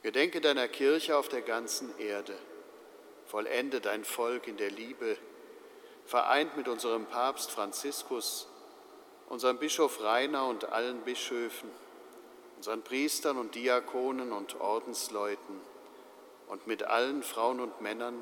Gedenke 0.04 0.42
deiner 0.42 0.68
Kirche 0.68 1.16
auf 1.16 1.30
der 1.30 1.42
ganzen 1.42 1.98
Erde. 2.00 2.38
Vollende 3.28 3.80
dein 3.80 4.04
Volk 4.04 4.50
in 4.50 4.58
der 4.58 4.72
Liebe, 4.72 5.16
vereint 6.06 6.58
mit 6.58 6.68
unserem 6.68 7.06
Papst 7.06 7.50
Franziskus, 7.50 8.50
unserem 9.30 9.58
Bischof 9.58 10.04
Rainer 10.04 10.48
und 10.48 10.66
allen 10.66 11.00
Bischöfen, 11.04 11.70
unseren 12.58 12.82
Priestern 12.82 13.38
und 13.38 13.56
Diakonen 13.56 14.34
und 14.34 14.60
Ordensleuten 14.60 15.62
und 16.50 16.68
mit 16.68 16.84
allen 16.84 17.24
Frauen 17.24 17.62
und 17.62 17.80
Männern, 17.80 18.22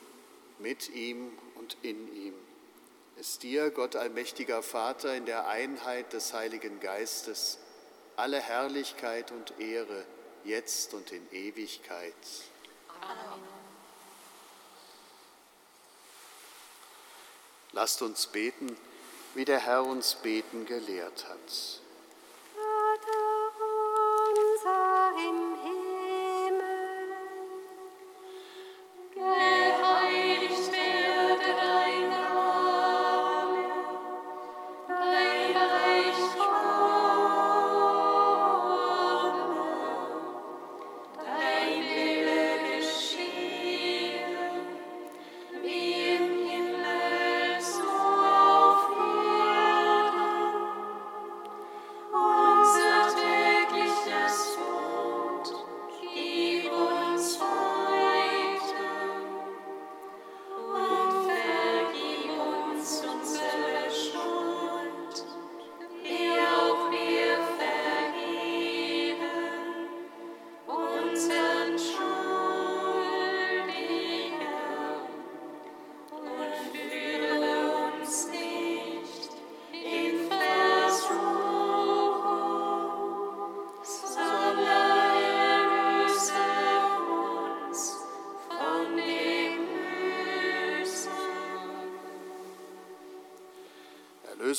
mit 0.61 0.89
ihm 0.89 1.31
und 1.55 1.77
in 1.81 2.15
ihm 2.15 2.33
ist 3.17 3.43
dir, 3.43 3.69
Gott 3.69 3.95
allmächtiger 3.95 4.63
Vater, 4.63 5.15
in 5.15 5.25
der 5.25 5.47
Einheit 5.47 6.13
des 6.13 6.33
Heiligen 6.33 6.79
Geistes 6.79 7.59
alle 8.15 8.39
Herrlichkeit 8.39 9.31
und 9.31 9.59
Ehre, 9.59 10.05
jetzt 10.43 10.93
und 10.93 11.11
in 11.11 11.31
Ewigkeit. 11.31 12.13
Amen. 13.01 13.41
Lasst 17.73 18.01
uns 18.01 18.27
beten, 18.27 18.75
wie 19.33 19.45
der 19.45 19.59
Herr 19.59 19.85
uns 19.85 20.15
beten 20.15 20.65
gelehrt 20.65 21.27
hat. 21.27 21.80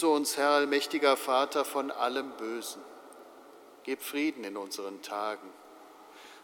Erlöse 0.03 0.17
uns, 0.17 0.37
Herr 0.37 0.51
allmächtiger 0.51 1.17
Vater, 1.17 1.65
von 1.65 1.93
allem 1.93 2.33
Bösen. 2.33 2.83
Gib 3.85 4.03
Frieden 4.03 4.43
in 4.43 4.57
unseren 4.57 5.01
Tagen. 5.01 5.49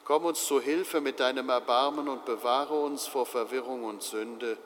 Komm 0.04 0.26
uns 0.26 0.46
zu 0.46 0.60
Hilfe 0.60 1.00
mit 1.00 1.18
deinem 1.18 1.48
Erbarmen 1.48 2.08
und 2.08 2.24
bewahre 2.24 2.78
uns 2.78 3.08
vor 3.08 3.26
Verwirrung 3.26 3.82
und 3.82 4.04
Sünde, 4.04 4.56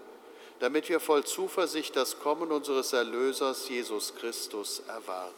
damit 0.60 0.90
wir 0.90 1.00
voll 1.00 1.24
Zuversicht 1.24 1.96
das 1.96 2.20
Kommen 2.20 2.52
unseres 2.52 2.92
Erlösers 2.92 3.66
Jesus 3.66 4.14
Christus 4.14 4.82
erwarten. 4.86 5.32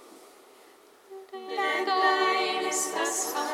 Denn 1.33 1.87
dein 1.87 2.69
ist 2.69 2.93
das 2.93 3.35
Reich 3.37 3.54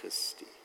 Christi. 0.00 0.59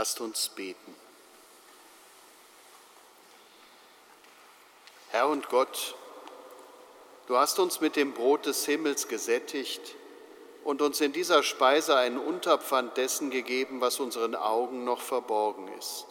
Lasst 0.00 0.22
uns 0.22 0.48
beten. 0.48 0.94
Herr 5.10 5.28
und 5.28 5.50
Gott, 5.50 5.94
du 7.26 7.36
hast 7.36 7.58
uns 7.58 7.82
mit 7.82 7.96
dem 7.96 8.14
Brot 8.14 8.46
des 8.46 8.64
Himmels 8.64 9.08
gesättigt 9.08 9.82
und 10.64 10.80
uns 10.80 11.02
in 11.02 11.12
dieser 11.12 11.42
Speise 11.42 11.96
einen 11.96 12.16
Unterpfand 12.16 12.96
dessen 12.96 13.28
gegeben, 13.28 13.82
was 13.82 14.00
unseren 14.00 14.34
Augen 14.34 14.84
noch 14.84 15.02
verborgen 15.02 15.68
ist. 15.78 16.06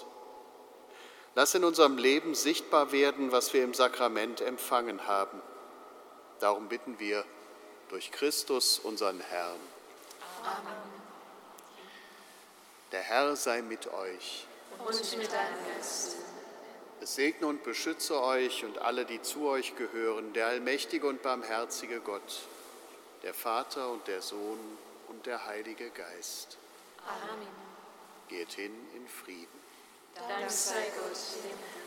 Lass 1.34 1.56
in 1.56 1.64
unserem 1.64 1.98
Leben 1.98 2.36
sichtbar 2.36 2.92
werden, 2.92 3.32
was 3.32 3.54
wir 3.54 3.64
im 3.64 3.74
Sakrament 3.74 4.40
empfangen 4.40 5.08
haben. 5.08 5.42
Darum 6.40 6.68
bitten 6.68 7.00
wir 7.00 7.26
durch 7.90 8.12
Christus, 8.12 8.78
unseren 8.78 9.20
Herrn. 9.20 9.60
Amen. 10.44 10.99
Herr 13.10 13.36
sei 13.36 13.64
mit 13.64 13.88
euch. 13.88 14.46
Und 14.78 15.18
mit 15.18 15.32
deinem 15.32 15.66
Geist. 15.74 16.16
Es 17.02 17.16
segne 17.16 17.48
und 17.48 17.64
beschütze 17.64 18.22
euch 18.22 18.64
und 18.64 18.78
alle, 18.78 19.04
die 19.04 19.20
zu 19.20 19.48
euch 19.48 19.76
gehören, 19.76 20.32
der 20.34 20.46
allmächtige 20.46 21.08
und 21.08 21.24
barmherzige 21.24 22.02
Gott, 22.02 22.42
der 23.24 23.34
Vater 23.34 23.90
und 23.90 24.08
der 24.08 24.22
Sohn 24.22 24.60
und 25.08 25.26
der 25.26 25.48
Heilige 25.48 25.90
Geist. 25.90 26.60
Amen. 27.08 27.48
Geht 28.28 28.52
hin 28.52 28.76
in 28.96 29.08
Frieden. 29.08 29.60
Dank 30.14 30.52
sei 30.52 30.92
Gott, 30.96 31.18
dem 31.44 31.58
Herrn. 31.58 31.79